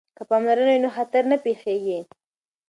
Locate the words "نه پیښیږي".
1.31-1.99